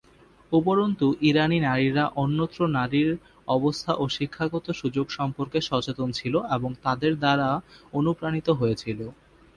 [0.51, 3.09] উপরন্তু, ইরানি নারীরা অন্যত্র নারীর
[3.47, 7.49] অবস্থা ও শিক্ষাগত সুযোগ সম্পর্কে সচেতন ছিল এবং তাদের দ্বারা
[7.93, 8.99] অনুপ্রাণিত হয়েছিল।